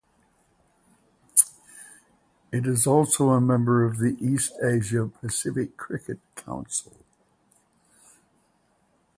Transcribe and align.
It 2.51 2.65
is 2.65 2.87
also 2.87 3.29
a 3.29 3.39
member 3.39 3.85
of 3.85 3.99
the 3.99 4.17
East 4.19 4.53
Asia-Pacific 4.63 5.77
Cricket 5.77 6.17
Council. 6.35 6.95